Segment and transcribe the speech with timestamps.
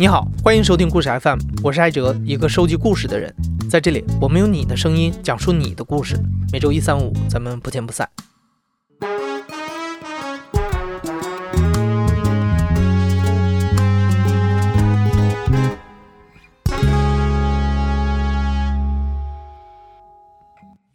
[0.00, 3.30] 你好，欢迎收听故事 FM，我是艾哲，一个收集故事的人。
[3.68, 6.18] 在这里，我们用你的声音讲述你的故事。
[6.50, 8.08] 每周一、三、五，咱们不见不散。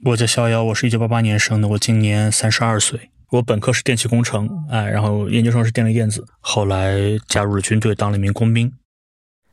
[0.03, 3.11] 我叫逍遥，我是一九八八年生的，我今年三十二岁。
[3.29, 8.73] 我本科是电气工程，哎，然后研究生是电力电子，后来加入了军队，当了一名工兵。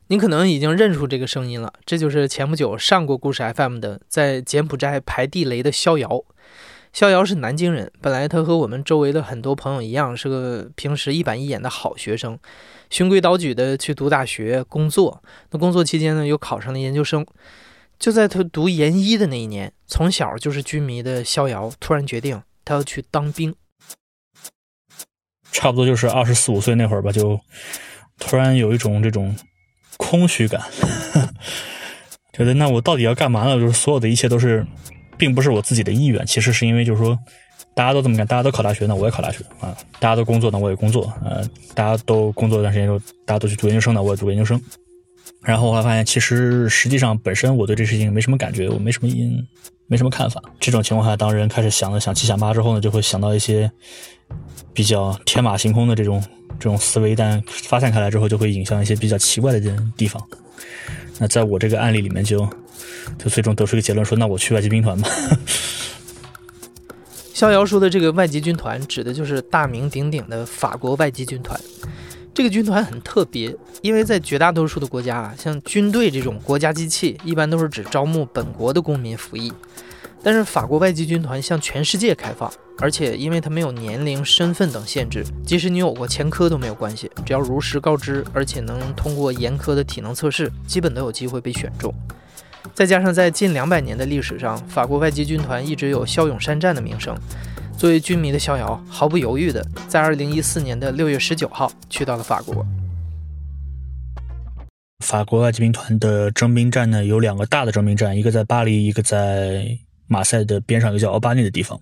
[0.07, 6.23] 您可能已经认出这个声音了，这就是前不久上过故事 FM 的，在柬埔寨排地雷的逍遥。
[6.91, 12.37] 逍遥是南京人，本来他和我们周围的很多朋友一样，是个平时一板一眼的好学生，
[12.89, 15.23] 循规蹈矩的去读大学、工作。
[15.49, 17.25] 那工作期间呢，又考上了研究生。
[17.97, 23.55] 就在他读研一的那一年，从小就是军迷的逍遥突然决定他要去当兵。
[25.51, 27.39] 差不多就是二十四五岁那会儿吧，就
[28.19, 29.35] 突然有一种这种
[29.97, 30.61] 空虚感，
[32.33, 33.55] 觉 得那我到底要干嘛呢？
[33.59, 34.65] 就是所有的一切都是，
[35.17, 37.17] 并不是我自己的意愿，其实是因为就是说
[37.73, 41.41] 大家都这么干，大家都考大学，呢我也考大学啊；大家都工作，呢我也工作，啊，
[41.73, 44.61] 大家都工作一段时间就，大家都去读研究生，呢我也读研究生。
[45.41, 49.45] 然后后来发现，其实实际上本身我对这事情没什么感觉，我没什么因，
[49.87, 50.41] 没什么看法。
[50.59, 53.71] 这种情况下，当人开始想了想七想八之后呢，就会想到一些
[54.73, 56.23] 比较天马行空的这种
[56.59, 59.59] 这种思维，但发散开来之后，就会引向一些比较奇怪的
[59.95, 60.21] 地方。
[61.19, 62.39] 那在我这个案例里面，就
[63.19, 65.09] 就最终得出一个结论，说那我去外籍兵团吧。
[67.33, 71.59] 逍遥说的这个外籍军团，指的就是大名鼎鼎的法国外籍军团。
[72.33, 79.53] 这个军团很特别，因为在绝大多数的国家啊，像军队这种国家机器，一般都是只招募本国的公民服役。
[80.23, 91.93] 但是法国外籍军团向全世界开放，而且因为它没有年龄、身份等限制，即使你有过前科都没有关系，只要如实告知，而且能通过严苛的体能测试，基本都有机会被选中。
[92.73, 97.15] 再加上在近两百年的历史上，法国外籍军团一直有骁勇善战的名声。
[97.77, 102.65] 作为军迷的逍遥，毫不犹豫地在二零一四年的六月十九号去到了法国。
[105.05, 111.77] 法国外籍兵团的征兵站呢，有两个大的征兵站，一个在巴黎，一个在马赛的边上，一个叫奥巴内的地方。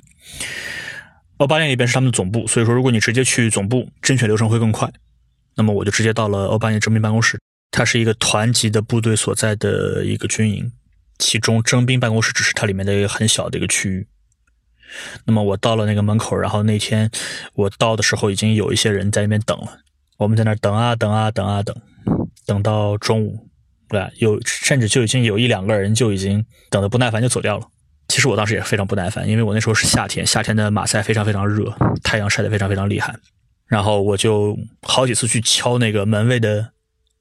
[1.37, 4.91] 奥巴内那边是他们的总部，所以说如果你直接去总部，甄选流程会更快。
[5.55, 10.71] 那么我就直接到了奥巴内征兵办公室，它是一个团级的部队所在的一个军营，
[11.19, 14.07] 其中征兵办公室只是它里面的一个很小的一个区域。
[15.25, 17.09] 那么我到了那个门口，然后那天
[17.55, 19.77] 我到的时候，已经有一些人在那边等了。
[20.17, 21.75] 我们在那等啊等啊等啊等，
[22.45, 23.47] 等到中午，
[23.89, 27.65] 对，有甚至就已经有一两个人就已经等得不耐烦就走掉了。
[28.07, 33.15] 其实我当时也非常不耐烦，因为我那时候是夏天，夏天的马赛非常非常热，太阳晒得非常非常厉害。
[33.67, 36.71] 然后我就好几次去敲那个门卫的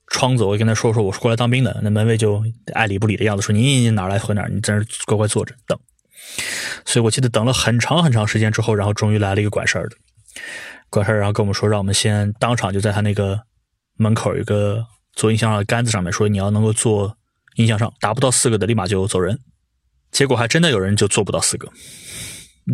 [0.08, 2.42] 窗子，我跟他说说我是过来当兵的，那门卫就
[2.74, 5.78] 爱理不理的样子说你哪来回哪，你在那乖乖坐着等。
[6.84, 9.96] 所以我记得等了很长很长时间之后，然后终于来了一个管事儿的，
[10.88, 13.40] 管事儿然后跟我们说，让我们先当场就在他那个
[13.96, 17.16] 门口一个做音箱的杆子上面说，你要能够做
[17.56, 19.38] 音箱上，达不到四个的立马就走人。
[20.10, 21.68] 结果还真的有人就做不到四个。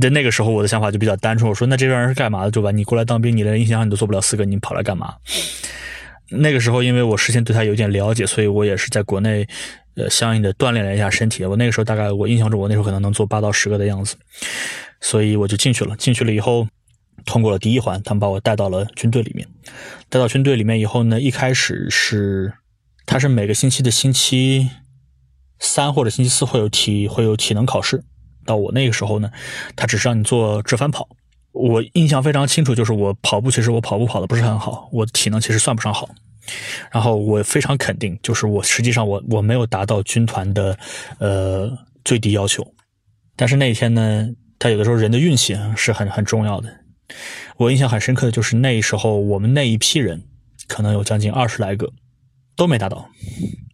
[0.00, 2.50] 在那个时候，我的想法就比较单纯，我说那这帮人是干嘛的？
[2.50, 2.70] 对吧？
[2.70, 5.14] 你过来当兵，你连音箱上你都做不了四个，你跑来干嘛？
[6.30, 9.46] 那个时候，因为我事先对他有点了解，所以我也是在国内。
[9.98, 11.42] 呃，相应的锻炼了一下身体。
[11.46, 14.14] 我那个时候大概，我印象中，我那时候可能能做八到十个的样子，
[15.00, 15.96] 所以我就进去了。
[15.96, 16.68] 进去了以后，
[17.24, 19.48] 通过了第一环，他们把我带到了军队里面。
[20.10, 22.52] 带到军队里面以后呢，一开始是，
[23.06, 24.68] 他是每个星期的星期
[25.58, 28.04] 三或者星期四会有体会有体能考试。
[28.44, 29.30] 到我那个时候呢，
[29.76, 31.08] 他只是让你做折返跑。
[31.56, 36.08] 我印象非常清楚，就是我跑步，其实我跑步跑的不是很好，我体能其实算不上好。
[36.92, 40.78] 然后我非常肯定，就是我实际上我我没有达到军团的
[41.18, 42.64] 呃最低要求，
[43.34, 44.28] 但是那一天呢，
[44.58, 46.68] 他有的时候人的运气是很很重要的。
[47.56, 50.22] 我印象很深刻的就是那时候我们那一批人
[50.68, 51.92] 可能有将近二十来个
[52.54, 53.08] 都没达到。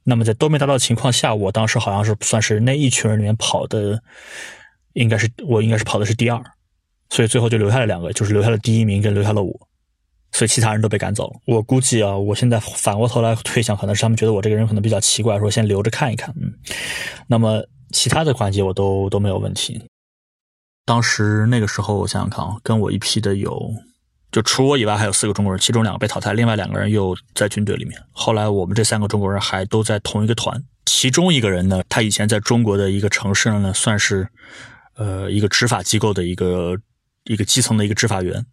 [0.05, 4.03] 那么在都没达到的情况下，我当时好像是算是那一群人里面跑的，
[4.95, 6.43] 应该是我应该是跑的是第二，
[7.13, 9.69] 所以最后就留下了两个，就是留下了第一名跟留下了我。
[10.33, 11.39] 所以其他人都被赶走了。
[11.47, 16.35] 我估计啊，我现在反过头来推想，可能是他们觉得我这个人可能比较奇怪，说先留着看一看。
[16.41, 16.51] 嗯，
[17.27, 19.79] 那么其他的环节我都都没有问题。
[20.87, 23.71] 当时那个时候，我想想看啊，跟我一批的有，
[24.31, 28.01] 就除我以外还有四个中国人，其中两个被淘汰，另外两个人又在军队里面。
[28.11, 34.27] 后来我们这三个中国人还都在同一个团，其中一个人呢，他以前在中国的一个城市呢，算是
[34.97, 36.75] 呃一个执法机构的一个
[37.25, 38.47] 一个基层的一个执法员。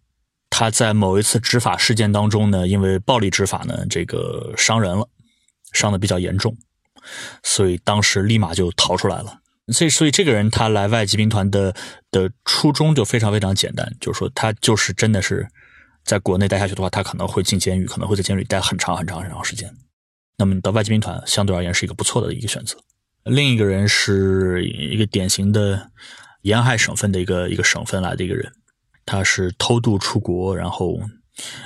[0.48, 5.08] 他在某一次执法事件当中呢，因为暴力执法呢，这个伤人了，
[5.72, 6.56] 伤的比较严重，
[7.44, 9.38] 所以当时立马就逃出来了。
[9.68, 11.72] 所以，所以这个人他来外籍兵团的
[12.10, 15.48] 的初衷就非常非常简单，就是说他就是真的是
[16.04, 19.72] 在国内待下去的话，他可能会进监狱，可能会在监狱待很长很长很长时间。
[20.36, 22.76] 那么到外籍兵团相对而言是一个不错的一个选择。
[23.22, 25.90] 另一个人是一个典型的
[26.42, 28.50] 沿海省份的一个一个省份来的一个人，
[29.10, 31.00] 他是偷渡出国，然后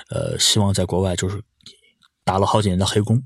[0.08, 1.42] 呃希望在国外就是
[2.24, 3.22] 打了好几年的黑工，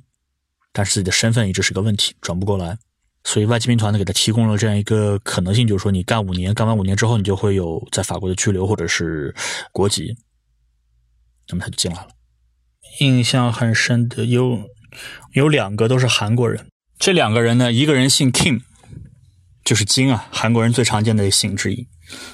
[0.72, 2.76] 但是自己的身份一直是个问题，转不过来。
[3.22, 9.32] 所以外籍兵团呢，给他提供了这样一个可能性，就是说你干五年，干完五年之后，你就会有在法国的居留或者是
[9.70, 10.16] 国籍。
[11.48, 12.08] 那么他就进来了。
[12.98, 14.64] 印象很深的有
[15.34, 16.66] 有两个都是韩国人，
[16.98, 18.62] 这两个人呢，一个人姓 Kim，
[19.64, 21.86] 就是金啊，韩国人最常见的姓之一。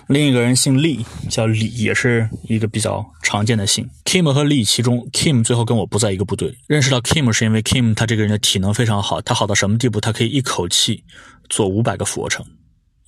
[0.09, 3.89] 另一个人姓李，叫李，也是一个比较常见的姓。
[4.05, 6.55] Kim 和李其中，Kim 最后跟我不在一个部队。
[6.67, 10.01] 认识到 Kim 是因为 Kim 他这个人的体能非常好，他好到什么地步？
[10.01, 11.05] 他可以一口气
[11.49, 12.45] 做五百个俯卧撑，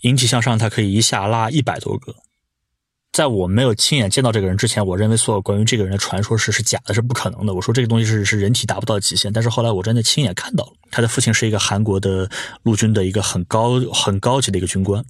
[0.02, 2.14] 引体向上他可以一下拉一百多个。
[3.12, 7.54] 在我没有亲眼见到这个人之前，我认为所有关于这个人的传说是是假的，是不可能的。
[7.54, 9.32] 我说这个东西是是人体达不到极限。
[9.32, 12.28] 但是后来我真的亲眼看到了，他的父亲是一个韩国的
[12.62, 15.02] 陆军的一个很高很高级的一个军官。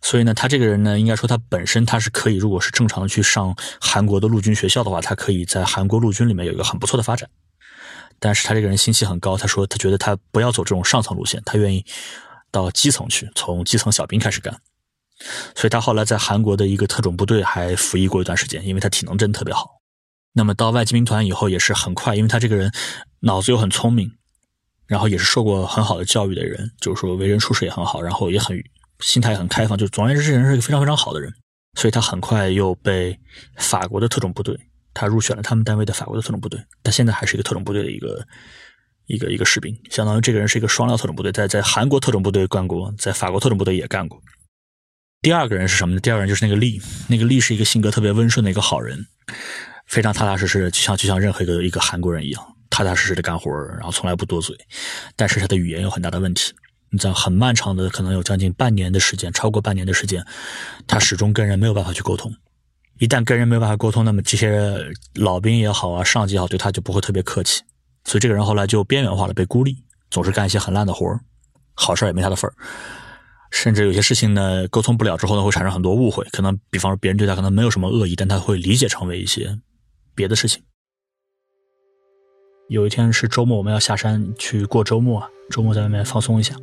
[0.00, 7.28] 所以呢，他这个人呢，应该说他本身他是可以，如果是正常的去上韩国的陆军学校的话，他可以在韩国陆军里面有一个很不错的发展。
[8.20, 11.84] 但是他这个人心气很高，他说他觉得他不要走这种上层路线，他愿意
[12.50, 14.60] 到基层去，从基层小兵开始干。
[15.56, 19.80] 所以他后来在韩国的一个特种部队还服役过一段时间，因为他体能真的特别好。
[20.32, 22.72] 那么到外籍兵团以后也是很快，因为他这个人
[23.20, 24.12] 脑子又很聪明，
[24.86, 28.56] 然后也是受过很好的教育的人，就是说为人处事也很好，然后也很。
[29.00, 31.32] 心态很开放，就总而言之，这人是一个非常非常好的人，
[31.78, 33.18] 所以他很快又被
[33.56, 34.58] 法国的特种部队，
[34.92, 38.26] 他入选了他们单位的法国的特种部队，他现在还是一个特种部队的一个
[39.06, 44.20] 一个一个士兵，相当于这个人是一个双料特种部队，在在韩国特种部队干过，在法国特种部队也干过。
[45.22, 46.00] 第二个人是什么呢？
[46.00, 49.06] 第二个人就是那个利，那个利是一个性格特别温顺的一个好人，
[49.86, 54.56] 非常踏踏实实，就像就像任何一个一个韩国人一样，踏踏实实的干活，然后从来不多嘴，
[55.16, 56.52] 但是他的语言有很大的问题。
[56.90, 60.24] 你在很漫长的，可能有将近半年的时间，超过半年的时间，
[60.86, 62.34] 他始终跟人没有办法去沟通。
[62.98, 64.76] 一旦跟人没有办法沟通，那么这些
[65.14, 67.62] 老兵也好啊，上级也好，对他就不会特别客气。
[68.04, 71.20] 所以这个人后来就边缘化了，被孤立，总是干一些很烂的活儿
[71.74, 72.54] 好事也没他的份儿。
[73.50, 76.24] 甚至有些事情呢，沟通不了之后呢，会产生很多误会。
[76.32, 79.58] 可能比方说别人对他可能没有什么恶意，但他会理解成为一些
[80.14, 80.62] 别的事情。
[82.68, 86.54] 有一天是周末，我们要下山去过周末，周末在外面放松一下。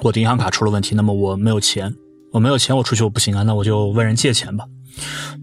[0.00, 1.94] 我的银行卡出了问题，那么我没有钱，
[2.32, 4.64] 我没有钱，我出去我不行啊，那我就问人借钱吧。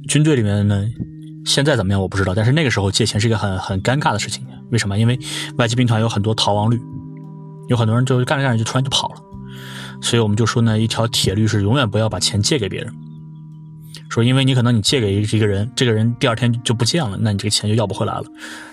[0.07, 0.85] 军队里面呢，
[1.45, 4.45] 现在怎么样我不知道，但是那个时候借钱是一个很很尴尬的事情。
[4.71, 4.97] 为什么？
[4.97, 5.19] 因为
[5.57, 6.81] 外籍兵团有很多逃亡率，
[7.67, 9.15] 有很多人就干着干着就突然就跑了，
[10.01, 12.93] 所以我们就说呢，一条铁律是永远不要把钱借给别人。
[14.15, 18.23] 说，因为你可能你借给一个人，这个人第二天就不见了，那你这个钱就要不回来了。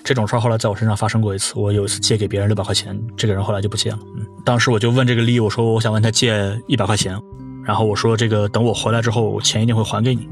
[0.01, 1.53] 这种事儿后来在我身上发生过一次。
[1.57, 3.99] 我有一次借给别人六百块钱，这个人后来就不见了。
[4.15, 7.19] 嗯，当时我就问这个利，我说我想问他借一百块钱，
[7.65, 10.25] 然后我说这个等我回来之后，我钱一定会还给你。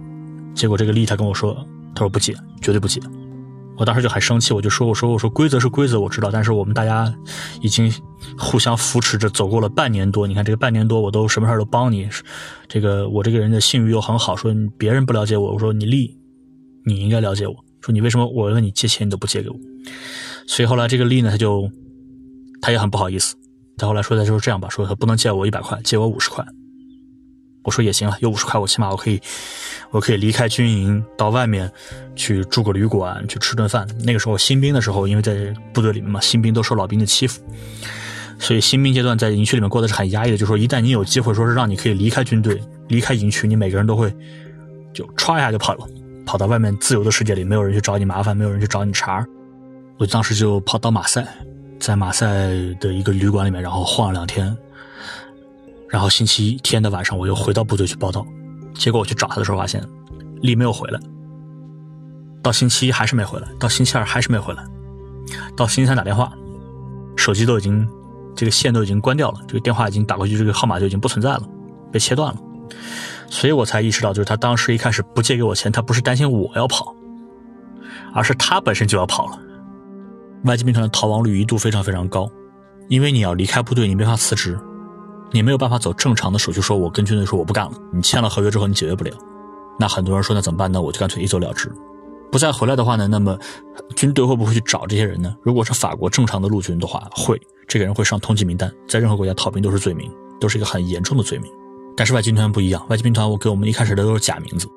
[0.55, 1.53] 结果这个利他跟我说，
[1.93, 3.01] 他说不借，绝对不借。
[3.77, 7.11] 我当时就很生气，我就说：“我说我说规则是规则，我知道，但是我们大家
[7.61, 7.91] 已经
[8.37, 10.27] 互相扶持着走过了半年多。
[10.27, 12.07] 你看这个半年多，我都什么事都帮你。
[12.67, 16.15] 这个我这个人的信誉又很好，说别人不了解我，我说你利，
[16.85, 17.55] 你应该了解我。
[17.81, 19.55] 说你为什么我问你借钱你都不借给我？
[20.45, 21.67] 所以后来这个利呢，他就
[22.61, 23.35] 他也很不好意思。
[23.77, 26.45] 他后来说他就是这样吧，说他不能借我一百块，借我五十块。
[27.63, 29.19] 我说也行啊，有五十块，我起码我可以。”
[29.91, 31.69] 我可以离开军营，到外面
[32.15, 33.85] 去住个旅馆，去吃顿饭。
[34.03, 37.41] 那个时候新兵的时候，因为在部队里面嘛，新兵都受老兵的欺负，
[38.39, 40.37] 所以新兵阶段在营区里面过得是很压抑的。
[40.37, 44.09] 就说一旦你有机会，说是让你可以离开军队，离开营区，你每个人都会
[44.93, 45.85] 就歘一下就跑了，
[46.25, 49.25] 跑到外面自由的世界里，没有人去找你麻烦，没有人去找你茬。
[49.97, 51.27] 我当时就跑到马赛，
[51.79, 52.27] 在马赛
[52.79, 54.55] 的一个旅馆里面，然后晃了两天，
[55.89, 58.25] 然后星期天的晚上，我又回到部队去报道。
[58.73, 59.83] 结果我去找他的时候，发现
[60.41, 60.99] 丽没有回来。
[62.43, 64.63] 到星期一还是没回来，到星期二还是没回来，
[65.55, 66.33] 到星期三打电话，
[67.15, 67.87] 手机都已经
[68.35, 71.43] 这个线都已经关掉了，这个电话已经打过去，这个号码就已经不存在了，
[71.91, 72.41] 被切断了。
[73.29, 76.95] 所以我才意识到，就是他当时一开始不借给我钱，他不是担心我要跑，
[78.13, 79.39] 而是他本身就要跑了。
[80.45, 82.27] 外籍兵团的逃亡率一度非常非常高，
[82.89, 84.59] 因为你要离开部队，你没法辞职。
[85.31, 87.71] 你没有办法走正常的手续，说我跟军队说我不干了。
[87.93, 89.11] 你签了合约之后，你解决不了。
[89.79, 90.81] 那很多人说那怎么办呢？
[90.81, 91.71] 我就干脆一走了之。
[92.31, 93.37] 不再回来的话呢，那么
[93.95, 95.35] 军队会不会去找这些人呢？
[95.41, 101.51] 如果是法国正常的陆军的话，会，这个人会上通缉名单，在任何国家逃兵都是罪名，都是一个很严重的罪名。
[101.95, 104.67] 但是外籍兵团不一样，外籍兵团我给我们一开始的都是假名字。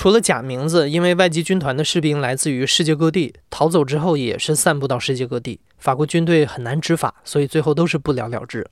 [0.00, 8.66] 除了假名字，因为外籍军团的士兵来自于世界各地，逃走之后也是散布到世界各地，法国军队很难执法，所以最后都是不了了之。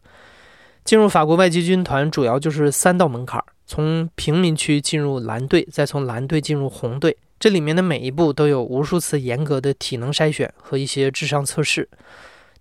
[0.87, 7.15] 进入法国外籍军团主要就是三道门槛：从平民区进入蓝队，再从蓝队进入红队。
[7.39, 11.87] 这里面的每一步都有无数次严格的体能筛选和一些智商测试。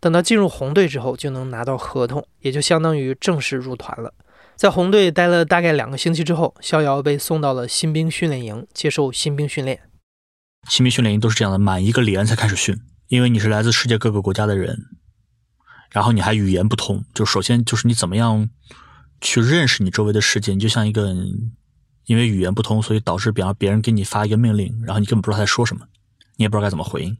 [0.01, 4.13] 等到进入红队之后，就能拿到合同，也就相当于正式入团了。
[4.57, 9.81] 在红队待了大概两个星期之后，逍遥被送到了新兵训练营接受新兵训练。
[10.67, 12.75] 新兵训练营都是这样的，满一个连才开始训，
[13.07, 14.75] 因为你是来自世界各个国家的人，
[15.91, 18.49] 然后你还语言不通，就首先就是你怎么样
[19.21, 21.15] 去认识你周围的世界，你就像一个
[22.05, 25.85] 因为语言不通，所以导致比方别人给你发一个命令，然后你根本不知道他在说什么，
[26.35, 27.15] 你也不知道该怎么回应，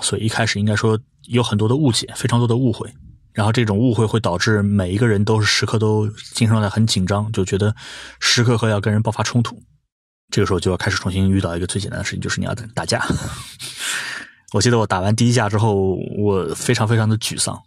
[0.00, 2.90] 所以一开始应该说有很多的误解，非常多的误会。
[3.32, 7.74] 然后这种误会会导致每一个人都是时刻都精神状态很紧张，就觉得
[8.18, 9.62] 时刻刻要跟人爆发冲突。
[10.30, 13.04] 这个时候就要开始重新遇到一个最简单的事情，就是你要打架。
[14.52, 17.60] 我记得我打完第一架之后，我非常非常的沮丧。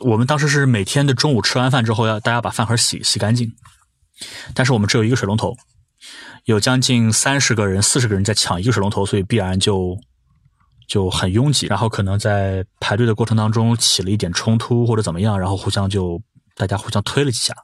[0.00, 3.52] 我们当时是每天的中午吃完饭之后，要大家把饭盒洗洗干净，
[4.54, 5.56] 但是我们只有一个水龙头，
[6.44, 9.96] 有将近三十个人、四十个人在抢一个水龙头，所以必然就。
[10.86, 16.20] 就很拥挤，然后可能在排队的过程当中起了一点冲突或者怎么样，然后互相就
[16.56, 17.54] 大家互相推了几下。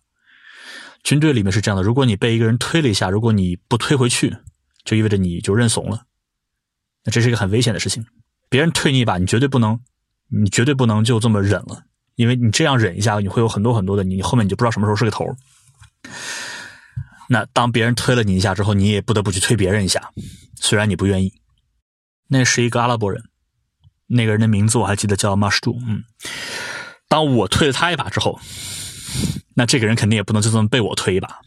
[1.03, 4.37] 军队里面是这样的，如果你被一个人推了一下，如果你不推回去，
[4.85, 6.03] 就意味着你就认怂了。
[7.05, 8.05] 那这是一个很危险的事情。
[8.51, 9.81] 别人推你一把，你绝对不能，
[10.29, 11.85] 你绝对不能就这么忍了，
[12.17, 15.25] 因为你这样忍一下，你会有很多很多的，你后面你就不知道什么时候是个头。
[17.29, 20.11] 那当别人推了你一下之后，你也不得不去推别人一下，
[20.57, 21.33] 虽然你不愿意。
[22.31, 23.25] 那是一个阿拉伯人，
[24.07, 25.77] 那个人的名字我还记得叫马什杜。
[25.87, 26.05] 嗯，
[27.09, 28.39] 当我推了他一把之后，
[29.55, 31.41] 那这个人肯定也不能就这么被我推一把。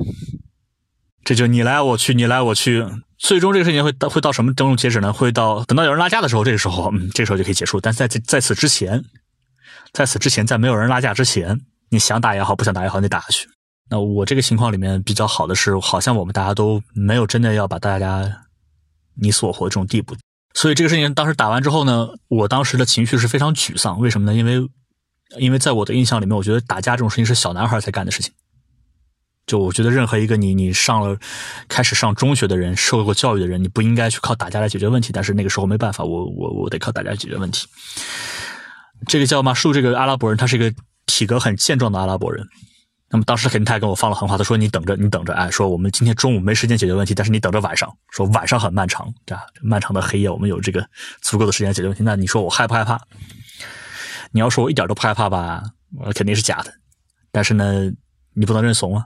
[1.24, 2.86] 这就你来我去，你来我去，
[3.18, 5.14] 最终这个事情会到会到什么种截止呢？
[5.14, 7.80] 会到等到有人拉架的时候，这个时候，嗯，这个时候就可以结束。
[7.80, 9.02] 但在在此之前，
[9.94, 13.48] 在此之前，在没有人拉架之前，你想打也好，不想打也好，你打下去。
[13.90, 18.30] 那我这个情况里面比较好的是，好像我们大家都没有真的要把大家
[19.16, 20.14] 你死我活这种地步。
[20.54, 24.00] 所以这个事情当时打完之后呢，我当时的情绪是非常沮丧。
[24.00, 24.38] 为什么呢？
[24.38, 24.70] 因为，
[25.40, 28.32] 因为在我的印象里面，我觉得打架这种事情是小男孩才干的事情。
[29.46, 31.18] 就我觉得任何一个你你上了
[31.68, 35.12] 开始上中学的人，受过教育的人，你不应该去靠打架来解决问题。
[35.12, 37.68] 但是那个时候没办法，我我我得靠打架解决问题。
[39.08, 40.74] 这个叫马树，这个阿拉伯人，他是一个
[41.08, 42.48] 体格很健壮的阿拉伯人。
[43.14, 50.84] 那么当时肯定他也跟我放了狠话，他说：“你等着，你等着，哎，说我们今天中午没时间解决问题，但是你等着晚上，说晚上很漫长，对吧漫长的黑夜，我们有这个
[51.22, 52.02] 足够的时间解决问题。
[52.04, 53.00] 那你说我害不害怕？
[54.32, 55.62] 你要说我一点都不害怕吧，
[56.00, 56.74] 我肯定是假的。
[57.32, 57.92] 但是呢，
[58.34, 59.06] 你不能认怂啊。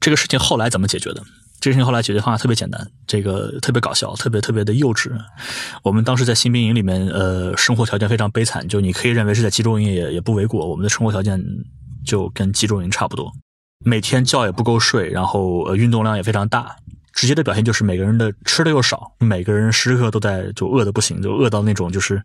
[0.00, 1.22] 这个事情后来怎么解决的？
[1.60, 5.16] 这个事情后来解决方法特别简单，这个特别搞笑，特别特别的幼稚。
[5.84, 10.68] 我们当时在新兵营里面，呃，生活条件非常悲惨，就你可以认为是在集中营也也不为过。
[10.68, 11.40] 我们的生活条件。
[12.04, 13.32] 就跟集中营差不多，
[13.84, 16.76] 每天觉也不够睡，然后呃运动量也非常大，
[17.12, 22.22] 直接的表现就是每个人的吃的又少，每个人时刻都在就饿的不行，就饿到那种就是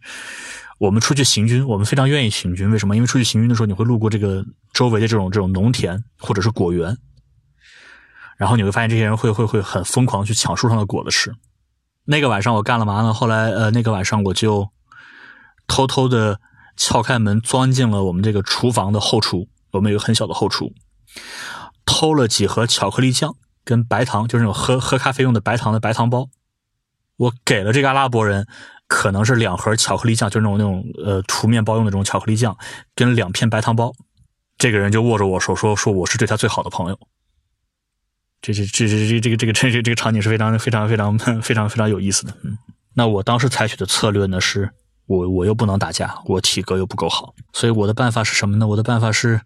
[0.77, 2.95] 我们出去行军，我们非常愿意行军，为什么？
[2.95, 6.98] 因为出去行军的时候，你会路过这个周围的这种这种农田或者是果园，
[8.38, 11.33] 然后你会发现这些人会会会很疯狂去抢树上的果子吃。
[12.05, 13.13] 那个晚上我干了嘛呢？
[13.13, 14.69] 后来呃那个晚上我就
[15.67, 16.39] 偷偷的
[16.77, 19.48] 撬开门，钻进了我们这个厨房的后厨。
[19.71, 20.73] 我们有个很小的后厨，
[21.85, 26.29] 偷了几盒巧克力酱跟白糖，就是那种喝喝咖啡用的白糖的白糖包。
[27.17, 28.47] 我给了这个阿拉伯人，
[28.88, 32.57] 可能是两盒巧克力酱，就是那种那种呃涂面包用的这种巧克力酱，
[32.95, 33.93] 跟两片白糖包。
[34.57, 36.99] 这个人就握着我手说：“说我是对他最好的朋友。”
[38.41, 42.33] 这这这这这这个这个这个这个场景是非常非常非常非常非常有意思的。
[42.43, 42.57] 嗯，
[42.93, 44.71] 那我当时采取的策略呢是。
[45.09, 48.67] 我我又不能打架，我体格又不够好，所以我的办法是什么呢？
[48.67, 49.41] 我的办法是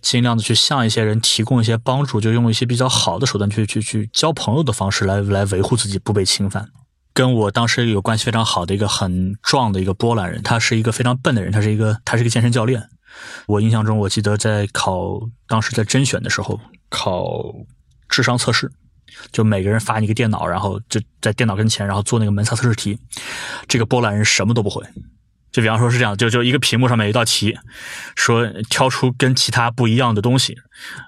[0.00, 6.70] 尽量的去向一些人提供一些帮助，就用一些比较好的手段去去去交朋友的方式来来维护自己不被侵犯。
[7.12, 12.88] 跟我当时有关系非常好的一个很壮的一个波兰人，他是一个非常笨的人，他是一个他是一个健身教练。
[13.48, 17.26] 我印象中，我记得在考当时在甄选的时候考
[18.08, 18.70] 智商测试。
[19.32, 22.98] 就每个人发你一个电脑，然后就在电脑跟前，然后做那个门萨测试题。
[23.66, 24.82] 这个波兰人什么都不会。
[25.50, 27.56] 就比方说是这样，就就一个屏幕上面有一道题，
[28.16, 30.56] 说挑出跟其他不一样的东西，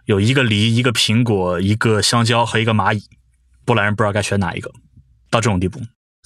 [0.06, 3.02] 有一个梨、一个苹果、一个香蕉和一个蚂蚁，
[3.66, 4.70] 波兰人不知道该选哪一个，
[5.30, 5.80] 到这种地步。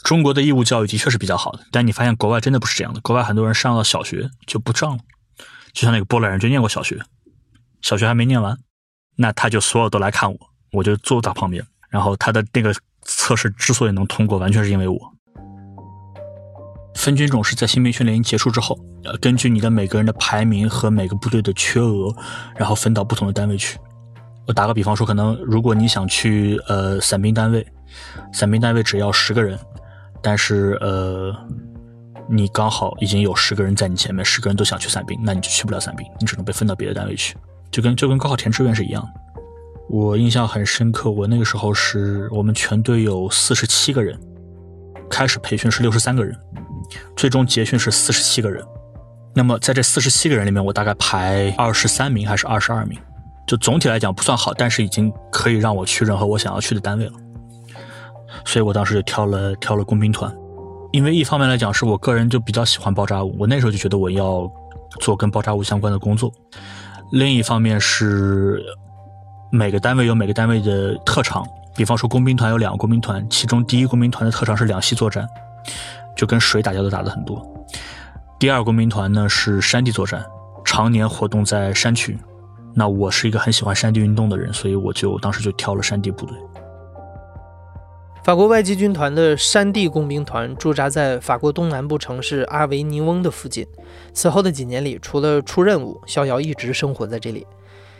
[0.04, 3.00] 中国的义务教育的确是比较好的，但你发现国外真的不是这样的。
[3.00, 4.98] 国外很多人上到小学就不上了，
[5.72, 7.02] 就像那个波兰人就念过小学，
[7.82, 8.56] 小学还没念完，
[9.16, 10.38] 那他就所有都来看我，
[10.72, 14.98] 我就坐在旁边，然后他的那个测试之所以能通过，完全是因为我。
[16.96, 22.12] 分军种是在新兵训练营结束之后，呃，根据你的每个人的排名和每个部队的缺额，
[22.56, 23.78] 然后分到不同的单位去。
[24.48, 27.64] 我打个比方说，可能如果你想去呃伞兵单位，
[28.32, 29.56] 伞兵单位只要十个人，
[30.20, 31.32] 但是呃
[32.28, 37.36] 你刚好已经有十个人在你前面，十个人都想去伞兵，那你就去不了伞兵，你只能被分到别的单位去，
[37.70, 39.33] 就跟就跟高考填志愿是一样的。
[39.88, 44.18] 我印象很深刻，我那个时候是我们全队有四十七个人，
[45.08, 46.36] 开始培训是六十三个人。
[47.16, 48.62] 最终结训是四十七个人，
[49.34, 52.98] 那么在这四十七个人里面，我大概排二十三名还是二十二名，
[53.46, 57.12] 就总体来讲不算好，但是已经可以让我去任何我想要去的单位了。
[58.44, 60.32] 所以我当时就挑了挑了工兵团，
[60.92, 64.50] 因为一方面来讲是我个人就比较喜欢爆炸物，我那时候就觉得我要
[65.00, 66.30] 做跟爆炸物相关的工作；
[67.12, 68.62] 另一方面是
[69.54, 71.46] 每个单位有每个单位的特长，
[71.76, 75.24] 比方说工兵团有两个工兵团，其中第一工兵团的特长是两栖作战。
[76.16, 77.40] 就跟水打交道打的很多。
[78.38, 80.24] 第二工兵团呢是山地作战，
[80.64, 82.18] 常年活动在山区。
[82.74, 86.36] 那我是一个很喜欢山地运动的人，所以我就当时就挑了山地部队。
[88.24, 93.64] 法国外籍军团的山地工兵团驻扎在法国东南部城市阿维尼翁的附近。
[94.12, 97.46] 此后的几年里，除了出任务，逍遥一直生活在这里。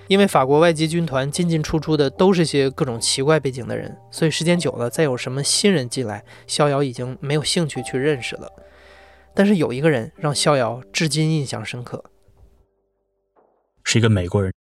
[0.06, 8.50] 因为法国外籍军团进进出出的都是些各种奇怪背景的人，所以时间久了，再有什么新人进来，逍遥已经没有兴趣去认识了。
[9.34, 12.04] 但是有一个人让逍遥至今印象深刻，
[13.82, 14.52] 是一个美国人，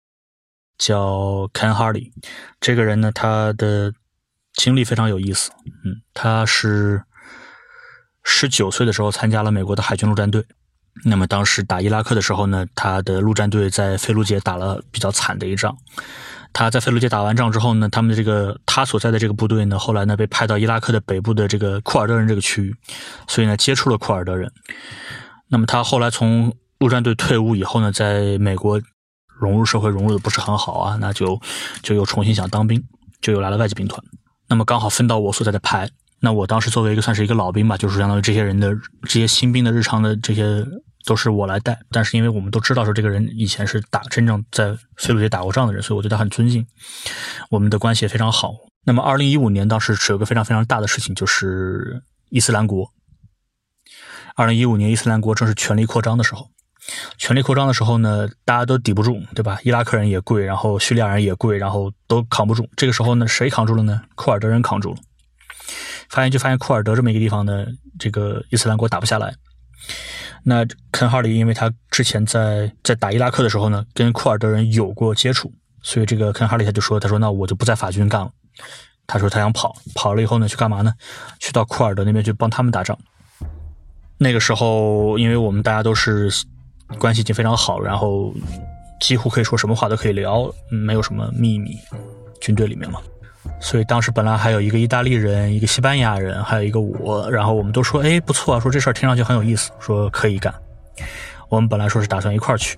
[0.77, 2.11] 叫 Ken Hardy。
[2.59, 3.93] 这个人呢，他的
[4.53, 5.51] 经历非常有意思。
[5.85, 7.03] 嗯，他是
[8.23, 10.45] 十九岁的时候参加了美国的海军陆战队。
[11.05, 15.75] 那么当时打伊拉克的时候呢，他的陆战队在费卢杰打了比较惨的一仗。
[16.53, 22.75] 他在费卢杰打完仗之后呢，他们的这个他所在的这个部队呢，后来呢被派到伊拉克的北部的这个库尔德人这个区域，
[23.27, 24.51] 所以呢接触了库尔德人。
[25.47, 28.79] 那么他后来从陆战队退伍以后呢，在美国
[29.27, 31.41] 融入社会融入的不是很好啊，那就
[31.81, 32.83] 就又重新想当兵，
[33.19, 33.99] 就又来了外籍兵团。
[34.47, 35.89] 那么刚好分到我所在的排。
[36.25, 40.65] 那我当时作为一个算是一个老兵吧，就是相当于这些人的这些新兵的日常的这些
[41.05, 41.77] 都是我来带。
[41.91, 46.65] 但是因为我们都知道说这个人以前是打真正在菲卢杰打过仗的人，所以我对他很尊敬，
[47.49, 48.53] 我们的关系也非常好。
[48.85, 52.89] 那么二零一五年当时是有个非常非常大的事情，就是伊斯兰国。
[54.35, 56.47] 二零一五年伊斯兰国正是全力扩张的时候，
[57.17, 59.59] 全力扩张的时候呢，大家都抵不住，对吧？
[59.63, 62.65] 伊拉克人也跪，然后叙利亚人也跪，然后都扛不住。
[62.77, 64.01] 这个时候呢，谁扛住了呢？
[64.15, 64.97] 库尔德人扛住了。
[66.09, 67.65] 发现就发现库尔德这么一个地方呢，
[67.99, 69.33] 这个伊斯兰国打不下来。
[70.43, 78.31] 那肯哈里因为他之前在在打伊拉克的时候呢，跟库尔德人有过接触，所以这个肯哈里他就说：“他说那我就不在法军干了。”
[79.07, 80.93] 他说他想跑，跑了以后呢，去干嘛呢？
[81.39, 82.97] 去到库尔德那边去帮他们打仗。
[84.17, 86.29] 那个时候，因为我们大家都是
[86.97, 88.33] 关系已经非常好，然后
[89.01, 91.77] 几乎可以说什么话都可以聊，没有什么秘密，
[92.39, 93.01] 军队里面嘛。
[93.59, 100.53] 所以当时本来还有一个意大利人，一个西班牙人，还有一个我，然后我们都说，哎，不错啊，说这事儿听上去很有意思，说可以干。
[101.49, 102.77] 我们本来说是打算一块儿去，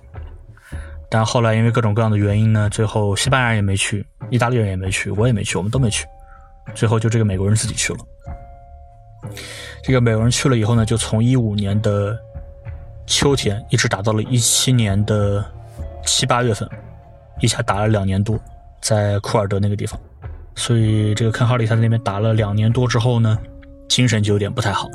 [1.08, 6.06] 但后来因为各种各样的原因呢，最后西班牙人也没去，意大利人也没去，我也没去，我们都没去。
[6.74, 7.98] 最后就这个美国人自己去了。
[9.82, 12.18] 这个美国人去了以后呢，就从一五年的
[13.06, 15.44] 秋天一直打到了一七年的
[16.04, 16.68] 七八月份，
[17.40, 18.38] 一下打了两年多，
[18.80, 19.98] 在库尔德那个地方。
[20.56, 23.38] 所以这个肯哈里他在那边打了两年多之后呢，
[23.88, 24.88] 精神就有点不太好，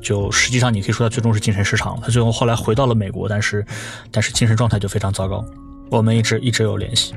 [0.00, 2.02] 就实际上你可以说他最终是精神失常了。
[2.04, 3.66] 他最后后来回到了美国，但是
[4.10, 5.44] 但是精神状态就非常糟糕。
[5.90, 7.12] 我们一直一直有联系，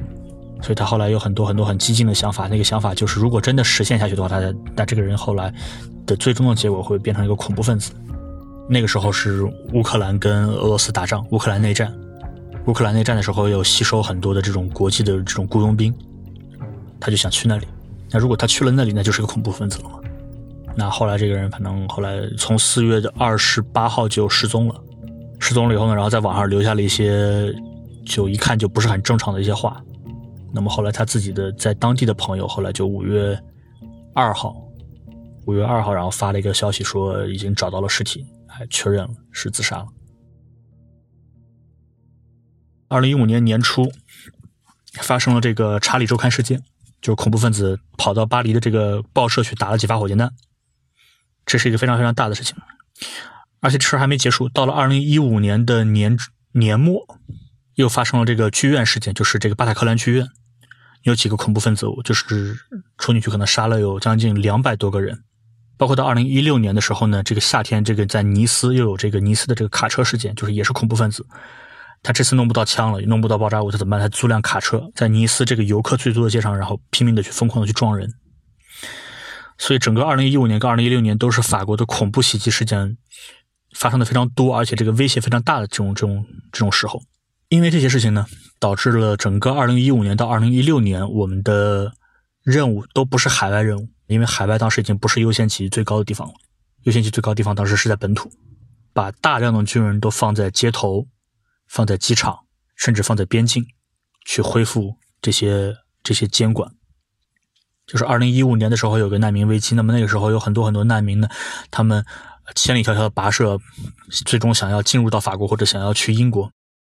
[0.62, 2.48] 所以他后来有很多很多很激进的想法。
[2.48, 4.42] 那个想法就是，如果真的实现下去的话，他
[4.76, 5.54] 那这个人后来
[6.06, 7.92] 的最终的结果会变成一个恐怖分子。
[8.68, 11.94] 那个时候是乌克兰跟俄罗斯打仗，乌克兰内战。
[12.66, 15.94] 乌克兰内战的时候有吸收很多的这种国际的这种雇佣兵。
[17.00, 17.68] 他就想去那里，
[18.12, 20.00] 那如果他去了那里，那就是个恐怖分子了嘛。
[20.76, 24.84] 那后来这个人，反正后来从四月的二十八号就失踪了，
[25.40, 27.52] 失踪了以后呢，然后在网上留下了一些，
[28.06, 29.84] 就一看就不是很正常的一些话。
[30.54, 33.38] 那么后来他自己的在当地的朋友，后来就五月
[34.14, 34.56] 二号，
[35.46, 39.88] 五月二号，然后发了一个消息说已经找到了尸体，还确认了是自杀了。
[42.88, 43.92] 二零一五年年初，
[45.02, 46.64] 发生了这个查理周刊事件。
[47.08, 50.30] 就是恐怖分子跑到巴黎的这个报社去打了几发火箭弹，
[51.46, 52.54] 这是一个非常非常大的事情。
[53.62, 56.18] 而且这事还没结束，到了二零一五年的年
[56.52, 57.08] 年末，
[57.76, 60.28] 又发生了这个剧院事件，就是这个巴塔克兰剧院
[61.04, 62.58] 有几个恐怖分子，就是
[62.98, 65.24] 冲进去可能杀了有将近两百多个人。
[65.78, 71.26] 包括到二零一六年的时候呢，这个夏天，这个在尼斯又有这个尼斯的这个卡车事件，就是也是恐怖分子。
[72.04, 74.00] 他这次弄不到枪了，弄不到爆炸物，他怎么办？
[74.00, 78.14] 他租辆卡车，在尼斯这个游客最多的街上，然后拼命的去疯狂的去撞人。
[79.58, 82.98] 所以整个二零一五年跟二零一六年都是法国的恐怖袭击事件
[83.76, 87.02] 发生的非常多，而且这个威胁非常大的这种这种这种时候。
[87.50, 88.26] 因为这些事情呢，
[88.60, 91.94] 导致了整个二零一五年到二零一六年，我们的
[92.44, 93.88] 任务都不是海外任务。
[94.08, 96.34] 因为海外当时已经不是优先级最高的地方了，
[96.84, 98.32] 优先级最高的地方当时是在本土，
[98.94, 101.06] 把大量的军人都放在街头，
[101.68, 102.40] 放在机场，
[102.76, 103.66] 甚至放在边境，
[104.26, 106.72] 去恢复这些这些监管。
[107.86, 111.30] 就是二零一五年的时候有个难民危机，那么那个时候有很多很多难民呢，
[111.72, 112.06] 他们
[112.56, 113.58] 千里迢迢的跋涉，
[114.26, 116.52] 最终想要进入到法国或者想要去英国，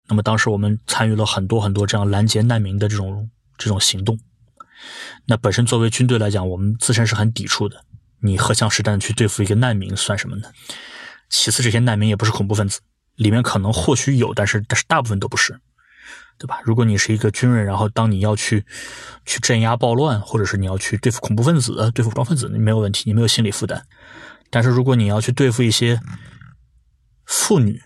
[0.08, 4.20] 那么当时我们参与了很多很多这样拦截难民的这种这种行动。
[5.26, 7.86] 那本身作为军队来讲，我们自身是很抵触的。
[8.24, 10.52] 你荷枪实弹去对付一个难民算什么呢？
[11.30, 12.82] 其次，这些难民也不是恐怖分子，
[13.22, 15.54] 里面可能或许有，但是但是大部分都不是，
[16.40, 16.60] 对吧？
[16.64, 18.66] 如果你是一个军人，然后当你要去
[19.28, 23.86] 去镇压暴乱，或者是你要去对付恐怖分子、对付武装分子，你没有问题，你没有心理负担。
[24.50, 26.00] 但是如果你要去对付一些
[27.26, 27.80] 妇女、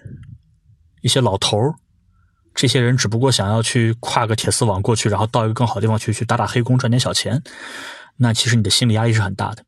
[1.01, 1.75] 一些老头儿，
[2.53, 7.43] 这些人只不过想要去跨个铁丝网过去，然后到一个更好的地方去去打打黑工赚点小钱，
[8.15, 9.65] 那其实你的心理压力是很大的。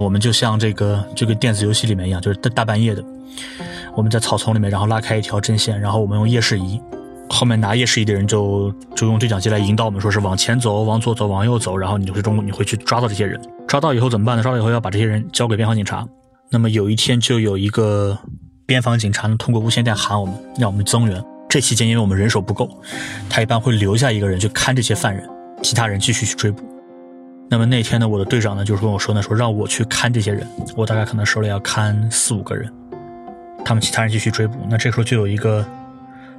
[0.00, 3.04] 我们就像这个这个电子游戏里面一样，就是大大半夜的，
[3.94, 6.80] 我们在草丛里面，然后拉开一条针线，然后我们用夜视仪，
[7.28, 14.42] 后面拿夜视仪的人就就用对讲机来引导我们，说是往前走，往左走，往右走，然后你最终你会去抓到这些人，抓到以后怎么办呢？
[14.42, 16.06] 抓到以后要把这些人交给边防警察。
[16.50, 18.18] 那么有一天就有一个。
[18.66, 21.20] 边防警察呢，通过无线电喊我们，让我们增援。
[21.48, 22.70] 这期间，因为我们人手不够，
[23.28, 25.28] 他一般会留下一个人去看这些犯人，
[25.60, 26.62] 其他人继续去追捕。
[27.50, 32.72] 那么那天呢，我的队长呢，就是跟我说呢，说让我去看这些人，我大概可能手里要看四五个人，
[33.64, 34.54] 他们其他人继续追捕。
[34.70, 35.66] 那这时候就有一个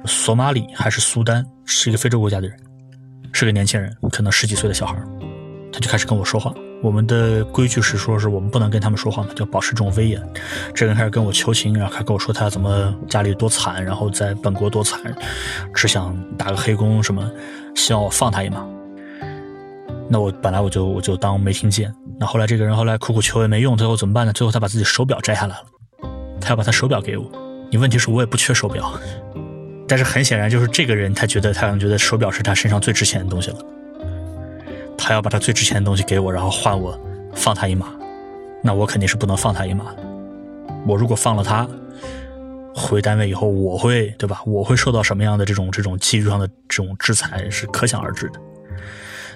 [0.06, 2.56] 索马里还是苏丹，是一个非洲国家的人，
[3.30, 4.96] 是个年轻人，可能十几岁的小孩，
[5.70, 6.50] 他就开始跟我说话。
[6.82, 10.18] 我们的规矩是说，是我们不能跟他们说话嘛，就保持这种威严。
[10.74, 14.98] 这个人开始跟我求情，然后还跟我说他怎么家里多惨，然后在本国多惨，
[15.74, 17.30] 只想打个黑工什么，
[17.74, 18.66] 希望我放他一马。
[20.12, 21.90] 那我本来我就我就当没听见。
[22.20, 24.32] 那后来这个人后来苦苦求也没用，最后怎么办呢？
[24.34, 25.64] 最后他把自己手表摘下来了，
[26.38, 27.24] 他要把他手表给我。
[27.70, 28.92] 你问题是我也不缺手表，
[29.88, 33.56] 但是很显然就是这个人他觉得他可能觉得手表是他身上最值钱的东西了。
[34.98, 36.94] 他要把他最值钱的东西给我，然后换我
[37.32, 37.86] 放他一马，
[38.62, 39.86] 那我肯定是不能放他一马。
[40.86, 41.66] 我如果放了他，
[42.74, 44.42] 回单位以后我会对吧？
[44.44, 48.40] 我会受到什么样的这种这种纪律上的这种制裁是可想而知的。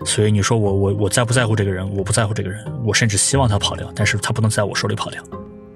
[0.05, 1.89] 所以你说我我我在不在乎这个人？
[1.97, 5.23] 我不在乎这个人，我甚至希望他跑掉，但是他不能在我手里跑掉。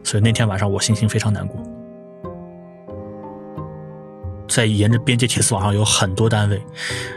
[0.02, 1.60] 所以那天晚上我心情非常难过。
[4.48, 6.60] 在沿着边界铁丝网上有很多单位，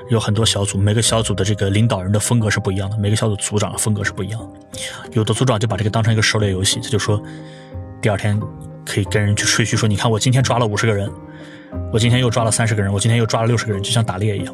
[0.10, 4.80] 有很多小组，每个小组的这个领导人的风格是不一样的，每个小组组长的风格是不一样的。
[5.13, 7.20] 有的组长就把这个当成一个狩猎游戏，他就说，
[8.02, 8.39] 第二天
[8.86, 11.12] 可以跟人去吹嘘说，你看我今天抓了五十个人，
[11.92, 14.54] 我今天又抓了三十个人，我今天又抓了六十个人，就像打猎一样。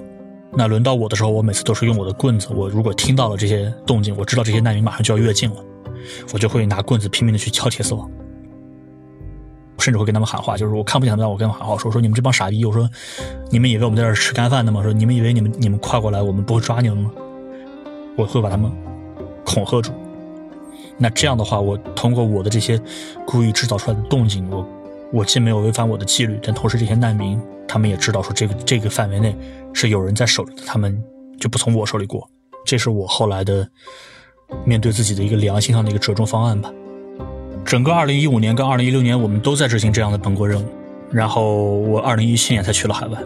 [0.52, 5.64] 那轮到我的时候，我每次都是用我的棍子，我如果听到了这些动静，我知道这些难民马上就要越境了，
[6.34, 8.10] 我就会拿棍子拼命的去敲铁丝网。
[9.78, 12.90] 甚至会跟他们喊话，就是我看不见他们，我跟他们喊话，说说你们这帮傻逼，我说
[13.50, 14.84] 你们以为我们在这吃干饭的吗？
[14.84, 17.12] 说你们以为你们你们跨过来，我们不会抓你们吗？
[18.18, 18.70] 我会把他们
[19.46, 19.94] 恐吓住。
[20.98, 22.78] 那这样的话，我通过我的这些
[23.26, 24.68] 故意制造出来的动静，我
[25.14, 29.36] 我既没有违反我的纪律，但同时这些难民他们也知道说这个这个范围内
[29.74, 31.02] 是有人在手里的，他们
[31.40, 32.28] 就不从我手里过。
[32.66, 33.70] 这是我后来的
[34.66, 36.74] 面对自己的一个良心上的一个折中方案吧。
[37.64, 40.66] 整个二零一五年跟二零一六年，我们都在执行这样的本国任务。
[41.12, 43.20] 然后我二零一七年才去了海外。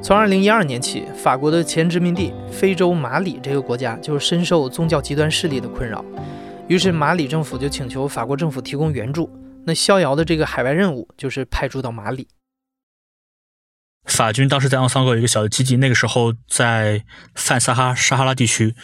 [0.00, 6.04] 从二零一二年起，法国的前殖民地非洲马里这个国家就深受宗教极端势力的困扰，
[6.66, 9.30] 于是马里政府就请求法国政府提供援助。
[9.66, 12.26] 那逍遥的这个海外任务就是派驻到马里。
[14.04, 18.74] 法军当时在昂桑戈有一个小的基地，那个时候在泛撒哈撒哈拉地区，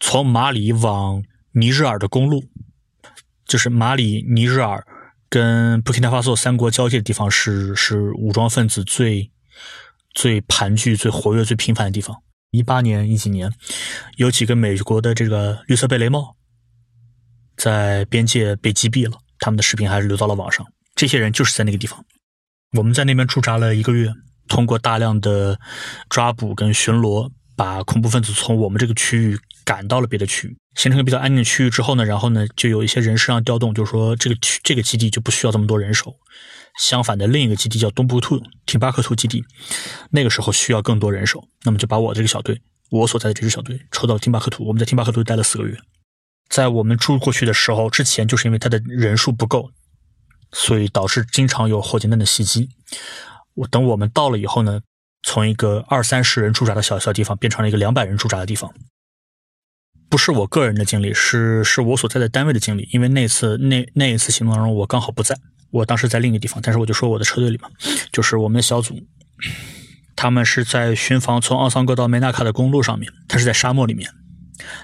[0.00, 2.44] 从马里往尼日尔的公路，
[3.44, 4.84] 就是马里尼日尔
[5.28, 9.30] 跟布基纳法索三国交界的地方是是武装分子最
[10.12, 12.22] 最盘踞、最活跃、最频繁的地方。
[12.50, 13.52] 一八年一几年，
[14.16, 16.35] 有几个美国的这个绿色贝雷帽
[17.56, 20.66] 在边界被击毙了，他们的视频还是流到了网上。
[20.94, 22.04] 这些人就是在那个地方。
[22.76, 24.12] 我们在那边驻扎了一个月，
[24.48, 25.58] 通过大量的
[26.08, 36.14] 抓捕跟巡逻，把恐怖分子从我们这个区域赶到了别的区域，形成一个比较安静的区域之后呢，然后呢，就有一些人事上调动，就是说这个区这个基地就不需要这么多人手。
[36.78, 39.42] 相反的，另一个基地叫东部兔廷巴克图基地，
[40.10, 44.66] 那个时候需要更多人手，那么就把我这个小队，我所在的这支小队抽到了廷巴克图。
[44.66, 45.74] 我们在廷巴克图待了四个月，
[46.48, 49.70] 在我们住过去的时候，之前就是因为他的人数不够，
[50.52, 52.68] 所以导致经常有火箭弹的袭击。
[53.54, 54.80] 我等我们到了以后呢，
[55.22, 58.72] 从一个二三十人驻扎的小小地方变成了一个两百人驻扎的地方。
[60.08, 65.36] 不是我个人的经历，是是我所在的单位的经历，因为那次那那一次行动当中，我刚好不在。
[65.72, 67.68] 我当时在另一个地方，但是我就说我的车队里嘛，
[68.12, 69.04] 就是我们的小组，
[70.14, 74.08] 他们是在巡防从奥桑戈到梅纳卡的公路上面，它是在沙漠里面，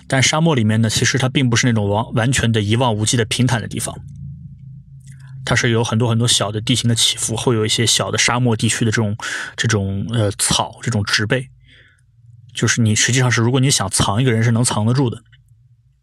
[0.07, 3.95] 但沙漠里面呢，其实它并不是那种完完全的一望无际的平坦的地方，
[5.45, 9.17] 它是有很多很多小的地形的起伏，会有一些小的沙漠地区的这种
[9.57, 11.49] 这种呃草这种植被，
[12.55, 15.23] 就是你实际上是如果你想藏一个人是能藏得住的。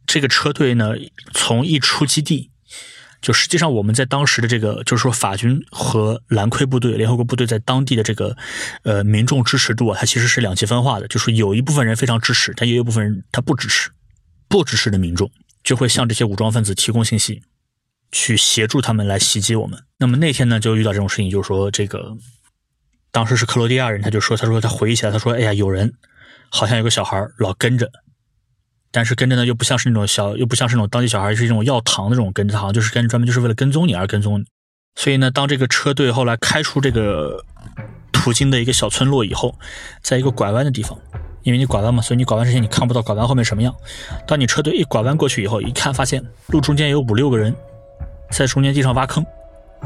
[0.05, 0.93] 这个车队呢，
[1.33, 2.48] 从一出基地。
[3.21, 8.37] 就实际上，我们在当时的这个，就是说，法军和蓝盔部队、联合国部队在当地的这个，
[8.83, 11.07] 呃，民众支持度啊，它其实是两极分化的。
[11.07, 13.91] 就是有一部分人非常支持，但也有部分人他不支持。
[14.47, 15.29] 不支持的民众
[15.63, 17.43] 就会向这些武装分子提供信息，
[18.11, 19.83] 去协助他们来袭击我们。
[19.97, 22.17] 那么那天呢，就遇到这种事情，就是说，这个
[23.11, 25.93] 当时是克罗地亚人，他就说，他说他回忆起来，他说，哎呀，有人
[26.49, 27.91] 好像有个小孩老跟着。
[28.91, 34.45] 但是跟着呢，又不像是那种小，又不像是那种当地小孩，是一种要糖的这种跟着，好像就是跟专门就是为了跟踪你而跟踪你。
[34.95, 37.45] 所以呢，当这个车队后来开出这个
[38.11, 39.55] 途经的一个小村落以后，
[40.01, 40.97] 在一个拐弯的地方，
[41.43, 43.73] 因为你拐弯嘛，所以你拐弯之前你看不到拐弯后面什么样。
[44.25, 47.55] 当你车队一拐弯过去以后，一看发现路中间有五六个人
[48.31, 49.23] 在中间地上挖坑，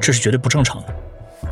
[0.02, 0.96] 这是绝对不正常的。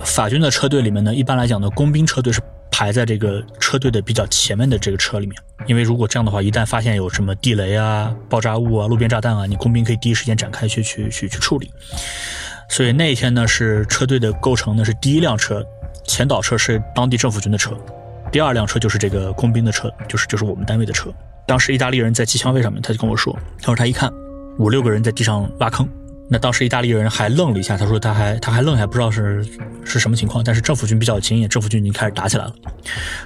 [0.06, 2.42] 法军的车队里面呢，一般来讲呢，工兵车队是。
[2.82, 11.72] 排在这个车队的比较前面的这个车里面，因为如果这样的话，一旦发现有什么地雷啊、爆炸物啊、路边炸弹啊，你工兵可以第一时间展开去去去去处理。
[12.68, 15.64] 所以那一天呢，是车队的构成呢是第一辆车，
[16.08, 17.78] 前导车是当地政府军的车，
[18.32, 21.14] 第二辆车就是这个工兵的车，就是就是我们单位的车。
[21.46, 24.12] 当时意大利人在机枪位上面，他就跟我说，他说他一看
[24.58, 25.88] 五六个人在地上挖坑。
[26.34, 29.46] 那当时意大利人还愣了一下，他说他还他还愣一下，不知道是
[29.84, 30.42] 是什么情况。
[30.42, 32.56] 但是政府军比较经验，政府军已经开始打起来了。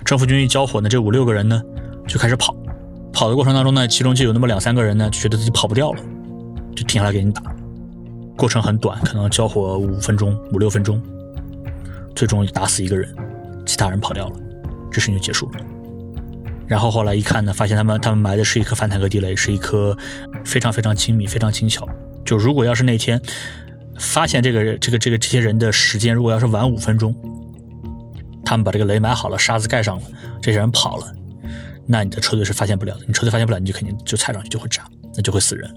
[0.04, 1.62] 政府军一交火呢，这五六个人呢
[2.08, 2.56] 就开始跑。
[3.13, 6.02] 跑的过程当中呢，其中就有那么两三个人呢，觉得自己跑不掉了，
[6.76, 7.44] 就停下来给你打。
[8.36, 11.00] 过程很短，可能交火五分钟、五六分钟，
[12.15, 13.15] 最终打死一个人，
[13.68, 14.36] 其他人跑掉了，
[14.91, 15.60] 这事情就结束了。
[16.65, 19.96] 然后后来一看呢，发现他们他们埋的是一颗反坦克地雷，是一颗
[20.44, 21.88] 非常非常精密、非常轻巧。
[22.26, 23.22] 就如果要是那天
[24.00, 27.16] 发现这个这个这个这些人的时间，如果要是晚五分钟，
[28.44, 30.08] 他们把这个雷埋好了，沙子盖上了，
[30.42, 31.16] 这些人跑了，
[31.88, 33.06] 那你的车队是发现不了的。
[33.08, 34.86] 你车队发现不了，你就肯定就踩上去就会炸，
[35.16, 35.74] 那就会死人。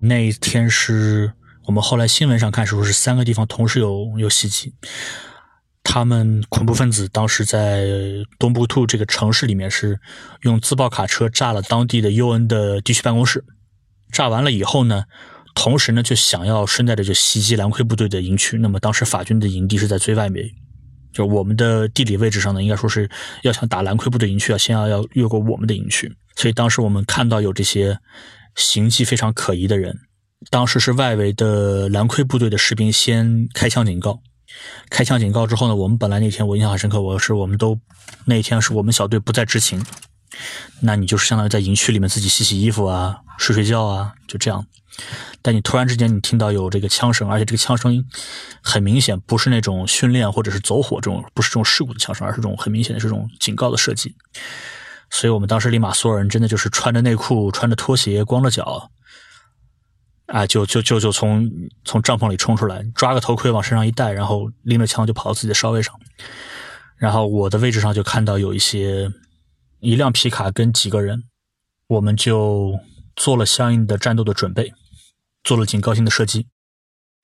[0.00, 1.32] 那一天是
[1.66, 4.74] 我们后来新闻上看说是三个地方同时有有袭击。
[5.84, 7.86] 他们恐怖分子当时在
[8.38, 10.00] 东部兔这个城市里面是
[10.40, 13.44] 用自爆卡车炸了当地的 UN 的地区办公室，
[14.10, 15.04] 炸完了以后呢，
[15.54, 18.58] 同时呢就想要顺带着就袭击蓝盔部队的营区。
[18.58, 20.50] 那么当时法军的营地是在最外面，
[21.12, 23.08] 就我们的地理位置上呢，应该说是
[23.42, 26.12] 要想打蓝盔部队营区啊，先要要越过我们的营区。
[26.34, 28.00] 所以当时我们看到有这些
[28.56, 29.96] 行迹非常可疑的人，
[30.50, 34.20] 当时是外围的蓝盔部队的士兵先开枪警告。
[34.90, 37.78] 开枪警告之后呢，我们本来那天我印象很深刻，我是我们都
[38.26, 39.84] 那天是我们小队不在执勤，
[40.80, 44.66] 那你就是相当于在营区里面自己洗洗衣服啊、睡睡觉啊，就这样。
[45.42, 48.04] 但你突然之间你听到有这个枪声，而且这个枪声
[48.62, 54.14] 很明显不是那种训练或者是走火这种，不是这种事故的枪声，而是这种很明显的这种警告的设计。
[55.10, 58.90] 所以我们当时立马所有人真的就是穿着内裤、穿着拖鞋、光着脚。
[60.34, 61.48] 啊，就就就就从
[61.84, 65.94] 从帐篷里冲出来，抓个头盔往身上一戴，然后拎着枪就跑到自己的哨位上。
[66.96, 69.12] 然后我的位置上就看到有一些
[69.78, 71.22] 一辆皮卡跟几个人，
[71.86, 72.80] 我们就
[73.14, 74.72] 做了相应的战斗的准备，
[75.44, 76.48] 做了警告性的射击。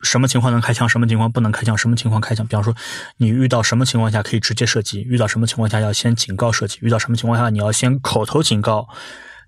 [0.02, 2.46] 什么情况能开枪，什么情况不能开枪，什么情况开枪。
[2.46, 2.72] 比方说，
[3.16, 8.86] 你遇到什么情况下可以直接射击，遇到什么情况下要先警告射击，遇到什么情况下你要先口头警告。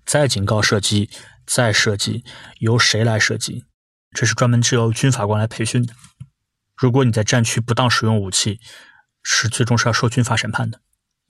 [0.05, 1.09] 再警告射击，
[1.45, 2.23] 再射击，
[2.59, 3.65] 由谁来射击？
[4.11, 5.93] 这是专门是由军法官来培训的。
[6.75, 8.59] 如果你在战区不当使用武器，
[9.21, 10.81] 是最终是要受军法审判的。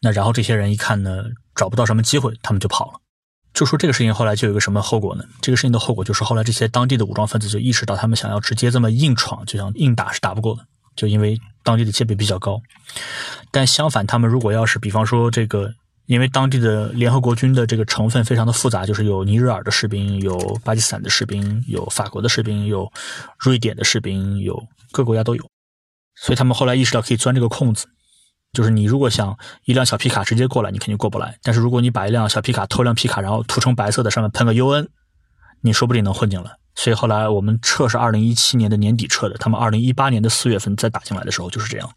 [0.02, 1.24] 那然后这些人一看呢，
[1.56, 3.00] 找不到什么机会，他们就跑了。
[3.54, 5.24] 就说这个事情后来就有一个什么后果呢？
[5.40, 12.60] 这个事情的后果就是后来这些当地的武装分子就意识到，他们想要直接这么硬闯，就想硬打是打不过的，就因为当地的戒备比较高。
[13.52, 15.74] 但相反，他们如果要是比方说这个，
[16.06, 22.92] 因为当地的联合国军的这个成分非常的复杂，就是有尼日尔的士兵，有巴基斯坦的士兵，有法国的士兵，有
[23.40, 24.62] 瑞典的士兵，有
[24.92, 25.44] 各国家都有，
[26.16, 27.88] 所以他们后来意识到可以钻这个空子。
[28.52, 29.36] 就是你如果想
[29.66, 31.40] 一辆小皮卡直接过来，你肯定过不来。
[31.42, 34.88] 但是如果你把一辆小皮卡偷辆皮卡，然后涂成白色的，上面喷个 UN，
[35.62, 36.52] 你说不定能混进来。
[36.76, 41.90] 所以后来我们撤是二零一七年的年底撤的，他们二零一八年的四月份再打进来的时候就是这样，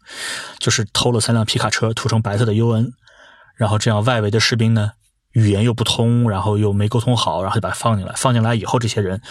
[0.59, 2.91] 就是偷了三辆皮卡车，涂成白色的 UN，
[3.57, 4.91] 然后这样外围的士兵呢
[5.33, 8.13] 语言又不通，然后又没沟通好，然后就把他放进来。
[8.15, 9.21] 放进来以后，这些人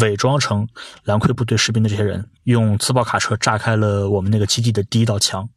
[0.00, 0.66] 伪装成
[1.04, 5.48] 蓝盔部队士兵的这些人，用自爆卡车炸开了我们那个基地的第一道墙。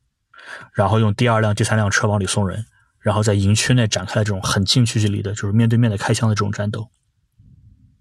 [0.74, 2.66] 然后用第二辆、第三辆车往里送人，
[3.02, 6.88] 然后在营区内展开了这种很近距离的，就是面对面的开枪的这种战斗。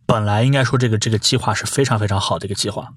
[0.07, 2.89] 本来应该说这个这个计划是非常非常好的一个计划，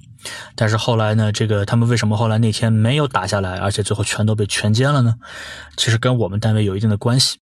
[0.55, 5.15] 但是后来呢，这个他们为什么后来那天没有打下来，而且最后全都被全歼了呢？
[5.75, 7.39] 其实跟我们单位有一定的关系。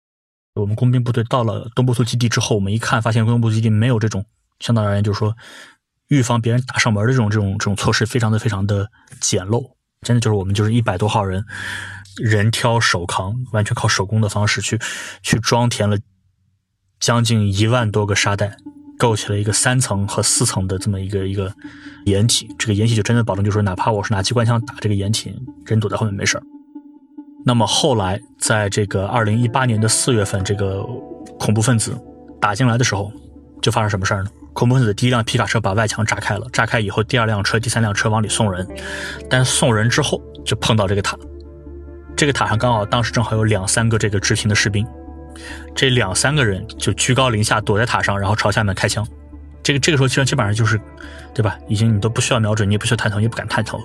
[0.55, 4.25] 我们工兵部队到了东部突基地之后，我们一看发现工兵部基地没有这种
[4.61, 5.35] 相对而言就是说
[6.09, 9.73] 预防别人打上门的这种这种这种措施，非常的非常的简陋。
[10.03, 11.45] 真的就是我们就是一百多号人。
[12.17, 14.79] 人挑手扛，完全靠手工的方式去
[15.21, 15.99] 去装填了
[17.01, 18.57] 将近一万多个沙袋，
[18.99, 21.53] 构起了一个三层和四层的这么一个一个
[22.07, 22.49] 掩体。
[22.59, 25.35] 这个掩体就真的保证，就是哪怕我是拿机关枪打这个掩体，
[25.67, 26.43] 人躲在后面没事儿。
[27.47, 30.83] 那么后来，在这个二零一八年的四月份，这个
[31.39, 31.95] 恐怖分子
[32.41, 33.13] 打进来的时候，
[33.61, 34.31] 就发生什么事儿呢？
[34.55, 38.67] 恐怖分子第一辆皮卡车把外墙炸开了，炸开以后，第二辆车、第三辆车往里送人，
[39.29, 41.19] 但送人之后就碰到这个塔。
[42.17, 44.87] 这个塔上刚好当时正好有两三个这个执勤的士兵，
[45.75, 49.07] 这两三个人就居高临下躲在塔上，然后朝下面开枪。
[49.63, 50.79] 这个这个时候其实基本上就是，
[51.35, 51.59] 对吧？
[51.69, 53.81] 已经你都不需要瞄准，你也不需要探头，你也不敢探头，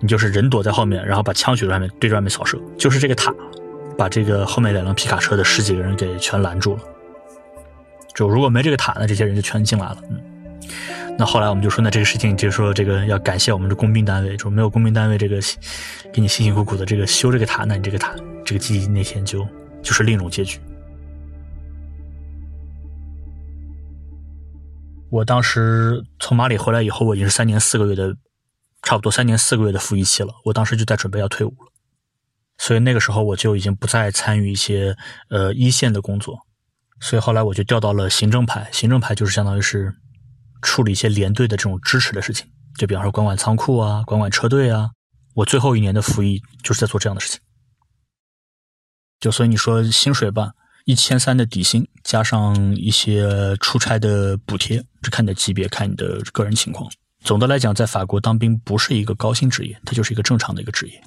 [0.00, 2.56] 你就是人躲在后面，然后把枪举在外面对着外面扫射。
[2.78, 3.34] 就是这个塔
[3.98, 6.82] 把这个后面两辆皮卡车的十几个人给全拦住了。
[8.14, 9.98] 就如果没这个塔呢，这些人就全进来了。
[10.10, 10.20] 嗯。
[11.18, 15.38] 那后来我们就说，那这个事情就说，这个要感谢我们的工兵单位，就没有工兵单位这个
[16.12, 18.14] 给你辛辛苦苦的这个修这个塔，那你这个塔
[18.44, 19.46] 这个基地那天就
[19.82, 20.58] 就是另一种结局。
[25.10, 28.16] 我当时从马里回来以后，我已经是三年四个月的，
[28.82, 30.32] 差不多三年四个月的服役期了。
[30.44, 31.72] 我当时就在准备要退伍了，
[32.58, 34.96] 所以那个时候我就已经不再参与一些
[35.28, 36.38] 呃一线的工作，
[37.00, 39.94] 所以后来我就调到了行政排，行政排就是相当于是。
[40.62, 42.46] 处理一些连队的这种支持的事情，
[42.76, 44.90] 就比方说管管仓库啊，管管车队啊。
[45.32, 47.40] 我最后一年的服役就是在做这样的事情。
[49.18, 50.50] 就所以你说薪水吧，
[50.84, 56.90] 一千三的底薪加上一些出差的补贴，这看你的级别，看你的个人情况。
[57.22, 61.02] 总的来讲，在法国当兵不是一个高薪职业，它就是一个正常的一个职业。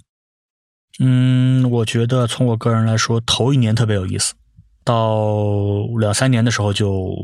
[1.00, 4.36] 嗯，我觉得从我个人来说，头一年特别有意思，
[4.84, 7.16] 到两三年的时候就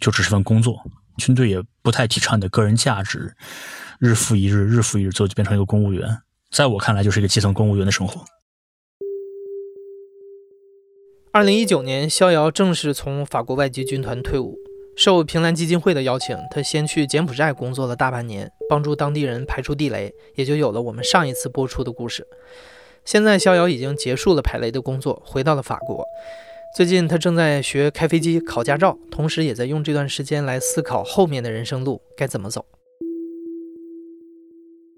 [0.00, 0.76] 就只是份工作。
[1.18, 3.36] 军队也不太提倡你的个人价值，
[4.00, 6.22] 日复一日，日复一日，最后就变成一个公务员。
[6.50, 8.24] 在我看来，就是一个基层公务员的生活。
[11.32, 14.58] 二零一九年，逍遥正式从法国外籍军团退伍。
[14.96, 22.26] 受平兰基金会的邀请，他先去柬埔寨工作了大半年，帮助当地人排除地雷，也就有了我们上一次播出的故事。
[23.04, 26.04] 现在，逍遥已经结束了排雷的工作，回到了法国。
[26.76, 32.64] 最近他正在学开飞机、考驾照，同时也在用这段时间来思考后面的人生路该怎么走。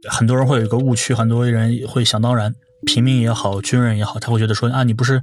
[0.09, 2.55] 很多人会有一个误区，很多人会想当然，
[2.85, 5.19] 平民也好，军人也好，他会觉得说啊，你不是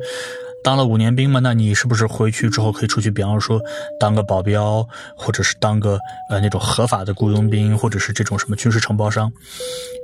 [0.64, 1.40] 当了五年兵嘛？
[1.40, 3.60] 那你是不是回去之后可以出去，比方说
[4.00, 5.98] 当个保镖，或者是当个
[6.30, 9.32] 呃那种合法的雇佣兵，或者是这种什么军事承包商，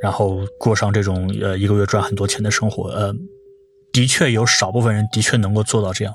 [0.01, 2.89] 然后过上这种呃一个月赚很多钱的生活？
[2.89, 3.13] 呃，
[3.93, 6.13] 的确有少部分人的确能够做到这样。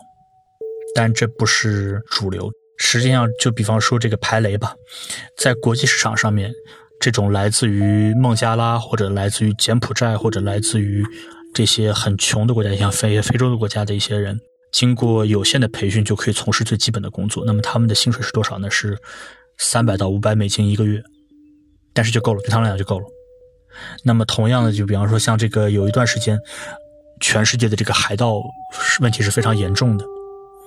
[0.94, 2.50] 但这不是主流。
[2.78, 4.74] 实际上，就比方说这个排雷吧，
[5.38, 6.52] 在国际市场上面，
[7.00, 11.04] 这种来自于孟加拉或者来自于柬埔寨或者来自于
[11.54, 14.38] 这些很穷的国家，像非非洲的国家的一些人，
[14.72, 17.44] 经过有限的培训就可以从事最基本的工作。
[17.46, 18.70] 那么他们的薪水是多少呢？
[18.70, 18.96] 是
[19.58, 21.02] 三百到五百美金一个月，
[21.92, 23.06] 但是就够了，对他们来讲就够了。
[24.02, 26.38] 那么同样的，就比方说像这个有一段时间，
[27.20, 28.40] 全世界的这个海盗
[29.00, 30.04] 问题是非常严重的。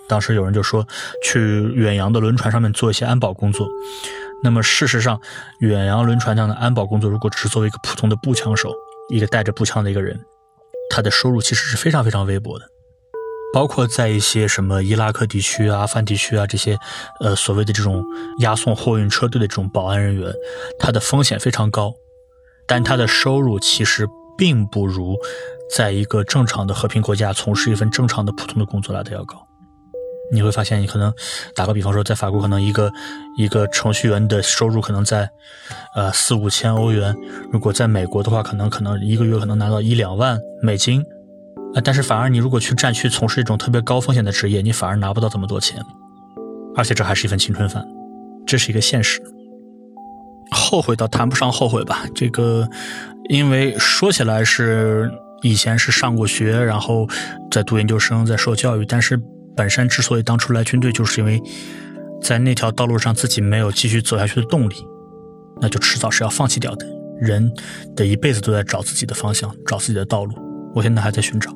[0.08, 0.88] 当时有人就说
[1.24, 3.68] 去远洋的轮船上面做一些安保工作。
[4.44, 5.20] 那么事实上，
[5.60, 8.72] 远洋轮船上的安保工作，如果只是作为一个普通的步枪手，
[9.10, 10.20] 一个带着步枪的一个人，
[10.96, 12.66] 他的收入其实是非常非常微薄的。
[13.54, 16.78] 包括在一些什么伊拉克地区啊、阿富汗地区啊这些，
[17.20, 18.02] 呃，所谓的这种
[18.40, 20.34] 押送货运车队的这种保安人员，
[20.80, 21.94] 他的风险非常高，
[22.66, 25.18] 但他的收入其实并不如
[25.74, 29.45] 在一个正常的和平国家从事一份正常的普通的工作来的要高。
[30.32, 31.14] 你会发现，你可能
[31.54, 32.92] 打个比方说，在法国，可能一个
[33.38, 35.30] 一个程序员的收入可能在
[35.96, 37.16] 呃四五千欧元，
[37.52, 41.04] 如果在美国的话，可能可能一个月可能拿到一两万美金。
[41.74, 45.84] 啊，但是反而你如果去战区从事一种特别高风险的职业，你反而拿不到这么多钱，
[46.76, 47.86] 而且这还是一份青春饭，
[48.48, 49.22] 这是一个现实。
[50.52, 52.66] 后悔倒谈不上后悔吧，这个，
[53.30, 55.12] 因为说起来是
[55.42, 57.06] 以前是上过学，然后
[57.52, 59.20] 在读研究生，在受教育，但是
[59.56, 61.42] 本身之所以当初来军队，就是因为
[62.22, 64.76] 在那条道路上自己没有继续走下去的动力，
[65.62, 66.86] 那就迟早是要放弃掉的。
[67.22, 67.50] 人
[67.96, 70.34] 的一辈子都在找自己的方向，找自己的道路，
[70.76, 71.50] 我现在还在寻找。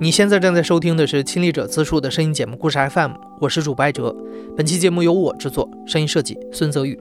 [0.00, 4.14] 你现在正在收听的是亲历者自述的声音节目《故事 FM》，我是主播艾哲。
[4.56, 6.98] 本期节目由我制作，声音设计孙泽宇。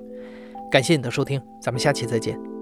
[0.73, 2.52] 感谢你的收听，咱们下期再见。